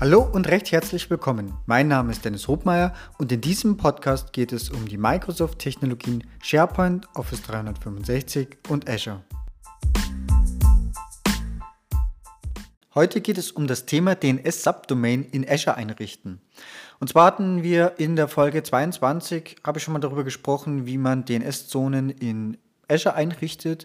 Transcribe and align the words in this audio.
Hallo 0.00 0.22
und 0.22 0.48
recht 0.48 0.72
herzlich 0.72 1.10
willkommen. 1.10 1.52
Mein 1.66 1.86
Name 1.86 2.10
ist 2.10 2.24
Dennis 2.24 2.48
Hobmeier 2.48 2.94
und 3.18 3.30
in 3.32 3.42
diesem 3.42 3.76
Podcast 3.76 4.32
geht 4.32 4.50
es 4.50 4.70
um 4.70 4.88
die 4.88 4.96
Microsoft-Technologien 4.96 6.24
SharePoint, 6.42 7.06
Office 7.14 7.42
365 7.42 8.56
und 8.70 8.88
Azure. 8.88 9.22
Heute 12.94 13.20
geht 13.20 13.36
es 13.36 13.50
um 13.52 13.66
das 13.66 13.84
Thema 13.84 14.14
DNS-Subdomain 14.14 15.22
in 15.22 15.46
Azure 15.46 15.76
einrichten. 15.76 16.40
Und 16.98 17.08
zwar 17.08 17.26
hatten 17.26 17.62
wir 17.62 17.98
in 17.98 18.16
der 18.16 18.28
Folge 18.28 18.62
22, 18.62 19.56
habe 19.64 19.80
ich 19.80 19.84
schon 19.84 19.92
mal 19.92 20.00
darüber 20.00 20.24
gesprochen, 20.24 20.86
wie 20.86 20.96
man 20.96 21.26
DNS-Zonen 21.26 22.08
in 22.08 22.56
Azure 22.88 23.16
einrichtet. 23.16 23.84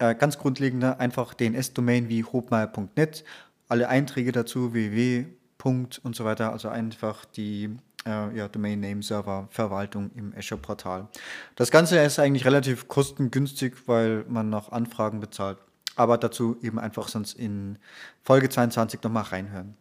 Äh, 0.00 0.16
ganz 0.16 0.36
grundlegender 0.36 1.00
einfach 1.00 1.32
DNS-Domain 1.32 2.10
wie 2.10 2.24
hobmeier.net, 2.24 3.24
alle 3.68 3.88
Einträge 3.88 4.32
dazu 4.32 4.74
www 4.74 5.24
Punkt 5.66 6.00
und 6.04 6.14
so 6.14 6.24
weiter, 6.24 6.52
also 6.52 6.68
einfach 6.68 7.24
die 7.24 7.76
äh, 8.06 8.36
ja, 8.36 8.46
Domain 8.46 8.78
Name 8.78 9.02
Server 9.02 9.48
Verwaltung 9.50 10.12
im 10.14 10.32
Azure 10.38 10.60
Portal. 10.60 11.08
Das 11.56 11.72
Ganze 11.72 11.98
ist 11.98 12.20
eigentlich 12.20 12.44
relativ 12.44 12.86
kostengünstig, 12.86 13.74
weil 13.86 14.24
man 14.28 14.48
noch 14.48 14.70
Anfragen 14.70 15.18
bezahlt. 15.18 15.58
Aber 15.96 16.18
dazu 16.18 16.56
eben 16.62 16.78
einfach 16.78 17.08
sonst 17.08 17.32
in 17.32 17.78
Folge 18.22 18.48
22 18.48 19.02
nochmal 19.02 19.24
reinhören. 19.24 19.74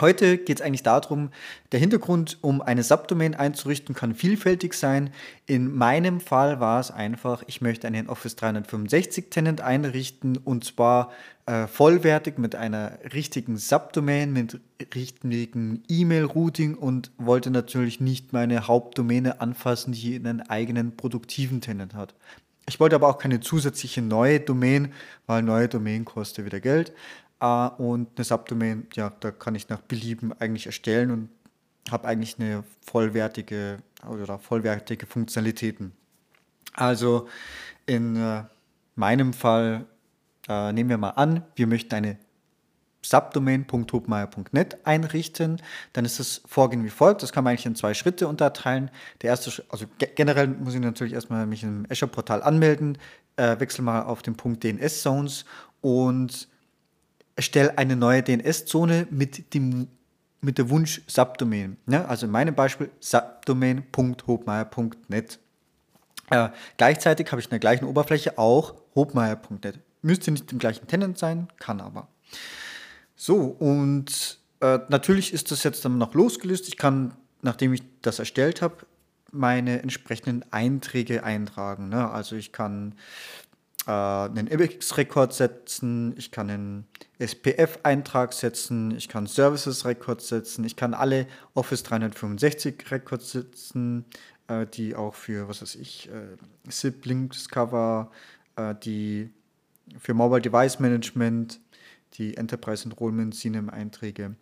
Heute 0.00 0.38
geht 0.38 0.60
es 0.60 0.66
eigentlich 0.66 0.82
darum, 0.82 1.30
der 1.72 1.80
Hintergrund, 1.80 2.38
um 2.40 2.62
eine 2.62 2.82
Subdomain 2.82 3.34
einzurichten, 3.34 3.94
kann 3.94 4.14
vielfältig 4.14 4.72
sein. 4.72 5.10
In 5.46 5.74
meinem 5.74 6.20
Fall 6.20 6.58
war 6.58 6.80
es 6.80 6.90
einfach, 6.90 7.42
ich 7.46 7.60
möchte 7.60 7.86
einen 7.86 8.08
Office 8.08 8.36
365 8.36 9.26
Tenant 9.28 9.60
einrichten 9.60 10.38
und 10.38 10.64
zwar 10.64 11.10
äh, 11.44 11.66
vollwertig 11.66 12.38
mit 12.38 12.54
einer 12.54 12.98
richtigen 13.12 13.58
Subdomain, 13.58 14.32
mit 14.32 14.60
richtigen 14.94 15.82
E-Mail-Routing 15.88 16.76
und 16.76 17.10
wollte 17.18 17.50
natürlich 17.50 18.00
nicht 18.00 18.32
meine 18.32 18.66
Hauptdomäne 18.66 19.40
anfassen, 19.42 19.92
die 19.92 20.16
einen 20.16 20.40
eigenen 20.40 20.96
produktiven 20.96 21.60
Tenant 21.60 21.94
hat. 21.94 22.14
Ich 22.66 22.78
wollte 22.78 22.94
aber 22.94 23.08
auch 23.08 23.18
keine 23.18 23.40
zusätzliche 23.40 24.00
neue 24.00 24.38
Domain, 24.40 24.92
weil 25.26 25.42
neue 25.42 25.68
Domain 25.68 26.04
kostet 26.04 26.44
wieder 26.44 26.60
Geld. 26.60 26.92
Und 27.40 28.08
eine 28.16 28.24
Subdomain, 28.24 28.86
ja, 28.94 29.12
da 29.20 29.30
kann 29.30 29.54
ich 29.54 29.68
nach 29.70 29.80
Belieben 29.80 30.32
eigentlich 30.38 30.66
erstellen 30.66 31.10
und 31.10 31.30
habe 31.90 32.06
eigentlich 32.06 32.38
eine 32.38 32.64
vollwertige 32.82 33.78
oder 34.06 34.38
vollwertige 34.38 35.06
Funktionalitäten. 35.06 35.92
Also 36.74 37.28
in 37.86 38.16
äh, 38.16 38.44
meinem 38.94 39.32
Fall 39.32 39.86
äh, 40.48 40.72
nehmen 40.72 40.90
wir 40.90 40.98
mal 40.98 41.10
an, 41.10 41.42
wir 41.56 41.66
möchten 41.66 41.94
eine 41.94 42.18
subdomain.hubmeier.net 43.02 44.86
einrichten, 44.86 45.62
dann 45.94 46.04
ist 46.04 46.20
das 46.20 46.42
Vorgehen 46.46 46.84
wie 46.84 46.90
folgt. 46.90 47.22
Das 47.22 47.32
kann 47.32 47.44
man 47.44 47.52
eigentlich 47.52 47.64
in 47.64 47.74
zwei 47.74 47.94
Schritte 47.94 48.28
unterteilen. 48.28 48.90
Der 49.22 49.30
erste, 49.30 49.64
also 49.70 49.86
generell 49.96 50.48
muss 50.48 50.74
ich 50.74 50.80
natürlich 50.80 51.14
erstmal 51.14 51.46
mich 51.46 51.62
im 51.62 51.86
Azure-Portal 51.88 52.42
anmelden, 52.42 52.98
äh, 53.36 53.58
wechsle 53.58 53.82
mal 53.82 54.02
auf 54.02 54.20
den 54.20 54.36
Punkt 54.36 54.62
DNS-Zones 54.62 55.46
und 55.80 56.49
erstelle 57.36 57.78
eine 57.78 57.96
neue 57.96 58.22
DNS-Zone 58.22 59.06
mit 59.10 59.44
mit 60.42 60.56
der 60.58 60.70
Wunsch 60.70 61.02
Subdomain. 61.06 61.76
Ja, 61.86 62.06
also 62.06 62.24
in 62.26 62.32
meinem 62.32 62.54
Beispiel 62.54 62.90
subdomain.hobmeier.net. 63.00 65.38
Äh, 66.30 66.48
gleichzeitig 66.76 67.30
habe 67.30 67.40
ich 67.40 67.46
in 67.46 67.50
der 67.50 67.58
gleichen 67.58 67.84
Oberfläche 67.84 68.38
auch 68.38 68.74
hobmeier.net. 68.94 69.80
Müsste 70.02 70.30
nicht 70.30 70.50
im 70.52 70.58
gleichen 70.58 70.86
Tenant 70.86 71.18
sein, 71.18 71.48
kann 71.58 71.80
aber. 71.80 72.08
So, 73.16 73.56
und 73.58 74.38
äh, 74.60 74.78
natürlich 74.88 75.34
ist 75.34 75.50
das 75.50 75.62
jetzt 75.62 75.84
dann 75.84 75.98
noch 75.98 76.14
losgelöst. 76.14 76.68
Ich 76.68 76.78
kann, 76.78 77.14
nachdem 77.42 77.74
ich 77.74 77.82
das 78.00 78.18
erstellt 78.18 78.62
habe, 78.62 78.86
meine 79.32 79.82
entsprechenden 79.82 80.44
Einträge 80.50 81.24
eintragen. 81.24 81.88
Ne? 81.88 82.10
Also 82.10 82.36
ich 82.36 82.52
kann 82.52 82.94
äh, 83.86 83.90
einen 83.90 84.48
MX-Rekord 84.48 85.32
setzen, 85.32 86.14
ich 86.16 86.30
kann 86.30 86.50
einen 86.50 86.86
SPF-Eintrag 87.18 88.32
setzen, 88.32 88.90
ich 88.92 89.08
kann 89.08 89.26
Services-Records 89.26 90.28
setzen, 90.28 90.64
ich 90.64 90.76
kann 90.76 90.94
alle 90.94 91.26
Office 91.54 91.84
365-Records 91.84 93.32
setzen, 93.32 94.04
äh, 94.48 94.66
die 94.66 94.94
auch 94.94 95.14
für, 95.14 95.48
was 95.48 95.62
weiß 95.62 95.76
ich, 95.76 96.08
äh, 96.10 96.36
SIP-Links-Cover, 96.70 98.10
äh, 98.56 98.74
die 98.74 99.30
für 99.98 100.14
Mobile 100.14 100.42
Device 100.42 100.78
Management, 100.78 101.60
die 102.14 102.36
Enterprise 102.36 102.84
Enrollment 102.84 103.34
CNAME 103.34 103.72
Einträge. 103.72 104.34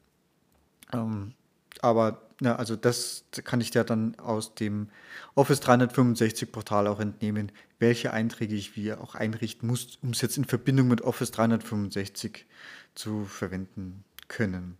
Ähm, 0.93 1.35
aber 1.81 2.23
ja, 2.41 2.57
also 2.57 2.77
das 2.77 3.25
kann 3.45 3.61
ich 3.61 3.75
ja 3.75 3.83
dann 3.83 4.17
aus 4.19 4.55
dem 4.55 4.89
Office 5.35 5.61
365 5.61 6.53
Portal 6.53 6.87
auch 6.87 7.01
entnehmen, 7.01 7.51
welche 7.79 8.13
Einträge 8.13 8.55
ich 8.55 8.77
wie 8.77 8.93
auch 8.93 9.15
einrichten 9.15 9.69
muss, 9.69 9.99
um 10.03 10.11
es 10.11 10.21
jetzt 10.21 10.37
in 10.37 10.45
Verbindung 10.45 10.89
mit 10.89 11.03
Office 11.03 11.33
365 11.33 12.47
zu 12.95 13.25
verwenden 13.25 14.05
können. 14.29 14.79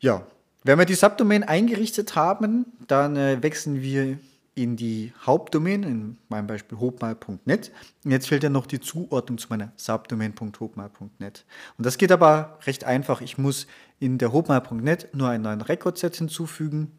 Ja, 0.00 0.26
wenn 0.64 0.78
wir 0.78 0.86
die 0.86 0.94
Subdomain 0.94 1.44
eingerichtet 1.44 2.14
haben, 2.14 2.66
dann 2.86 3.16
äh, 3.16 3.42
wechseln 3.42 3.82
wir 3.82 4.18
in 4.54 4.76
die 4.76 5.12
Hauptdomain, 5.26 5.82
in 5.82 6.18
meinem 6.28 6.46
Beispiel 6.46 6.78
hobmal.net. 6.78 7.72
Und 8.04 8.10
jetzt 8.10 8.28
fehlt 8.28 8.42
ja 8.42 8.50
noch 8.50 8.66
die 8.66 8.80
Zuordnung 8.80 9.38
zu 9.38 9.48
meiner 9.50 9.72
Subdomain.hobmal.net. 9.76 11.44
Und 11.76 11.86
das 11.86 11.98
geht 11.98 12.12
aber 12.12 12.58
recht 12.64 12.84
einfach. 12.84 13.20
Ich 13.20 13.36
muss 13.36 13.66
in 13.98 14.18
der 14.18 14.32
hobmal.net 14.32 15.14
nur 15.14 15.28
einen 15.28 15.42
neuen 15.42 15.60
Rekordset 15.60 16.16
hinzufügen, 16.16 16.92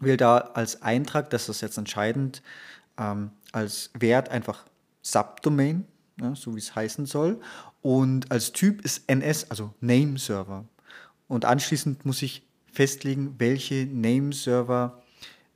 will 0.00 0.16
da 0.16 0.38
als 0.38 0.82
Eintrag, 0.82 1.30
das 1.30 1.48
ist 1.48 1.60
jetzt 1.60 1.76
entscheidend, 1.76 2.42
ähm, 2.98 3.30
als 3.52 3.90
Wert 3.98 4.30
einfach 4.30 4.64
Subdomain, 5.02 5.86
ja, 6.20 6.34
so 6.34 6.54
wie 6.54 6.58
es 6.58 6.74
heißen 6.74 7.06
soll. 7.06 7.40
Und 7.82 8.30
als 8.30 8.52
Typ 8.52 8.82
ist 8.82 9.08
NS, 9.08 9.50
also 9.50 9.74
Name 9.80 10.18
Server. 10.18 10.64
Und 11.28 11.44
anschließend 11.44 12.06
muss 12.06 12.22
ich 12.22 12.46
festlegen, 12.72 13.34
welche 13.38 13.86
Name 13.86 14.32
Server 14.32 15.02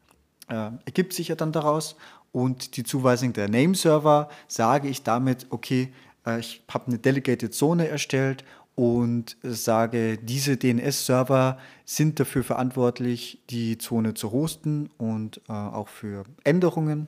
äh, 0.47 0.71
ergibt 0.85 1.13
sich 1.13 1.29
ja 1.29 1.35
dann 1.35 1.51
daraus. 1.51 1.95
Und 2.31 2.77
die 2.77 2.83
Zuweisung 2.83 3.33
der 3.33 3.49
Name-Server 3.49 4.29
sage 4.47 4.87
ich 4.87 5.03
damit, 5.03 5.47
okay, 5.49 5.93
äh, 6.25 6.39
ich 6.39 6.63
habe 6.71 6.87
eine 6.87 6.97
Delegated 6.97 7.53
Zone 7.53 7.87
erstellt 7.87 8.43
und 8.75 9.37
sage, 9.43 10.17
diese 10.17 10.57
DNS-Server 10.57 11.57
sind 11.85 12.19
dafür 12.19 12.43
verantwortlich, 12.43 13.41
die 13.49 13.77
Zone 13.77 14.13
zu 14.13 14.31
hosten 14.31 14.89
und 14.97 15.41
äh, 15.49 15.51
auch 15.51 15.89
für 15.89 16.23
Änderungen. 16.43 17.07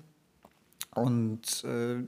Und 0.94 1.64
äh, 1.64 2.04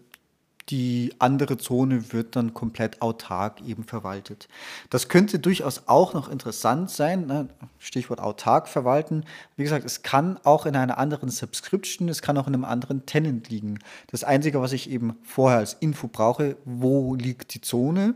die 0.70 1.14
andere 1.20 1.58
Zone 1.58 2.12
wird 2.12 2.36
dann 2.36 2.54
komplett 2.54 3.02
autark 3.02 3.62
eben 3.62 3.84
verwaltet. 3.84 4.48
Das 4.90 5.10
könnte 5.10 5.38
durchaus 5.38 5.84
auch 5.86 6.14
noch 6.14 6.28
interessant 6.28 6.90
sein, 6.90 7.28
ne? 7.28 7.50
Stichwort 7.78 8.20
autark 8.20 8.68
verwalten. 8.68 9.26
Wie 9.58 9.64
gesagt, 9.64 9.86
es 9.86 10.02
kann 10.02 10.40
auch 10.44 10.66
in 10.66 10.76
einer 10.76 10.98
anderen 10.98 11.30
Subscription, 11.30 12.10
es 12.10 12.24
kann 12.24 12.38
auch 12.38 12.48
in 12.48 12.56
einem 12.56 12.66
anderen 12.66 13.06
Tenant 13.06 13.50
liegen. 13.50 13.80
Das 14.10 14.24
Einzige, 14.24 14.60
was 14.60 14.72
ich 14.72 14.90
eben 14.90 15.16
vorher 15.24 15.60
als 15.60 15.74
Info 15.74 16.08
brauche, 16.08 16.58
wo 16.66 17.14
liegt 17.14 17.54
die 17.54 17.62
Zone 17.62 18.16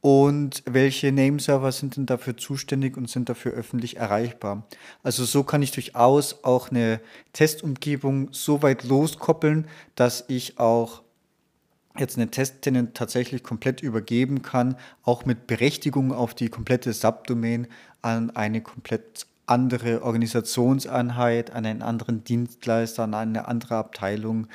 und 0.00 0.62
welche 0.66 1.12
Nameserver 1.12 1.72
sind 1.72 1.96
denn 1.96 2.06
dafür 2.06 2.36
zuständig 2.36 2.96
und 2.96 3.10
sind 3.10 3.28
dafür 3.28 3.52
öffentlich 3.52 3.96
erreichbar. 3.96 4.66
Also 5.02 5.24
so 5.24 5.42
kann 5.42 5.62
ich 5.62 5.72
durchaus 5.72 6.44
auch 6.44 6.70
eine 6.70 7.00
Testumgebung 7.32 8.28
so 8.32 8.62
weit 8.62 8.84
loskoppeln, 8.84 9.66
dass 9.96 10.24
ich 10.28 10.58
auch 10.58 11.02
jetzt 12.00 12.16
eine 12.16 12.30
Testtenant 12.30 12.94
tatsächlich 12.94 13.42
komplett 13.42 13.82
übergeben 13.82 14.42
kann, 14.42 14.76
auch 15.04 15.24
mit 15.24 15.46
Berechtigung 15.46 16.12
auf 16.12 16.34
die 16.34 16.48
komplette 16.48 16.92
Subdomain 16.92 17.66
an 18.02 18.30
eine 18.30 18.60
komplett 18.60 19.26
andere 19.46 20.02
Organisationseinheit, 20.02 21.50
an 21.50 21.66
einen 21.66 21.82
anderen 21.82 22.22
Dienstleister, 22.22 23.02
an 23.02 23.14
eine 23.14 23.48
andere 23.48 23.76
Abteilung. 23.76 24.46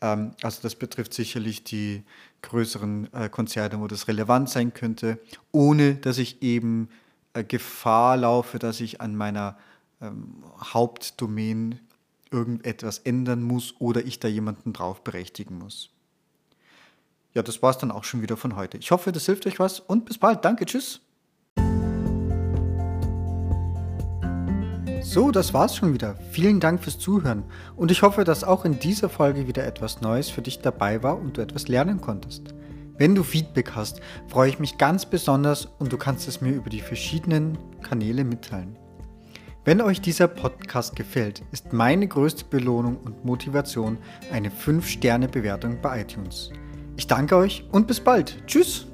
Ähm, 0.00 0.32
also 0.42 0.60
das 0.62 0.76
betrifft 0.76 1.12
sicherlich 1.12 1.64
die 1.64 2.04
größeren 2.42 3.12
äh, 3.12 3.28
Konzerne, 3.28 3.80
wo 3.80 3.86
das 3.88 4.06
relevant 4.06 4.48
sein 4.48 4.72
könnte, 4.72 5.18
ohne 5.50 5.96
dass 5.96 6.18
ich 6.18 6.42
eben 6.42 6.88
äh, 7.32 7.42
Gefahr 7.42 8.16
laufe, 8.16 8.58
dass 8.58 8.80
ich 8.80 9.00
an 9.00 9.16
meiner 9.16 9.58
ähm, 10.00 10.44
Hauptdomain 10.60 11.80
irgendetwas 12.30 12.98
ändern 12.98 13.42
muss 13.42 13.74
oder 13.80 14.04
ich 14.04 14.20
da 14.20 14.28
jemanden 14.28 14.72
drauf 14.72 15.02
berechtigen 15.02 15.58
muss. 15.58 15.93
Ja, 17.34 17.42
das 17.42 17.62
war 17.62 17.70
es 17.70 17.78
dann 17.78 17.90
auch 17.90 18.04
schon 18.04 18.22
wieder 18.22 18.36
von 18.36 18.54
heute. 18.54 18.78
Ich 18.78 18.92
hoffe, 18.92 19.10
das 19.10 19.26
hilft 19.26 19.44
euch 19.46 19.58
was 19.58 19.80
und 19.80 20.04
bis 20.04 20.18
bald. 20.18 20.44
Danke, 20.44 20.66
tschüss. 20.66 21.00
So, 25.02 25.32
das 25.32 25.52
war's 25.52 25.76
schon 25.76 25.92
wieder. 25.92 26.16
Vielen 26.30 26.60
Dank 26.60 26.82
fürs 26.82 26.98
Zuhören 26.98 27.42
und 27.76 27.90
ich 27.90 28.02
hoffe, 28.02 28.22
dass 28.22 28.44
auch 28.44 28.64
in 28.64 28.78
dieser 28.78 29.08
Folge 29.08 29.48
wieder 29.48 29.66
etwas 29.66 30.00
Neues 30.00 30.30
für 30.30 30.42
dich 30.42 30.60
dabei 30.60 31.02
war 31.02 31.18
und 31.18 31.36
du 31.36 31.40
etwas 31.40 31.66
lernen 31.66 32.00
konntest. 32.00 32.54
Wenn 32.96 33.16
du 33.16 33.24
Feedback 33.24 33.72
hast, 33.74 34.00
freue 34.28 34.48
ich 34.48 34.60
mich 34.60 34.78
ganz 34.78 35.04
besonders 35.04 35.66
und 35.66 35.92
du 35.92 35.98
kannst 35.98 36.28
es 36.28 36.40
mir 36.40 36.52
über 36.52 36.70
die 36.70 36.80
verschiedenen 36.80 37.58
Kanäle 37.82 38.22
mitteilen. 38.22 38.78
Wenn 39.64 39.80
euch 39.80 40.00
dieser 40.00 40.28
Podcast 40.28 40.94
gefällt, 40.94 41.42
ist 41.50 41.72
meine 41.72 42.06
größte 42.06 42.44
Belohnung 42.44 42.98
und 42.98 43.24
Motivation 43.24 43.98
eine 44.30 44.50
5-Sterne-Bewertung 44.50 45.80
bei 45.82 46.02
iTunes. 46.02 46.50
Ich 46.96 47.06
danke 47.06 47.36
euch 47.36 47.64
und 47.72 47.86
bis 47.86 48.00
bald. 48.00 48.46
Tschüss! 48.46 48.86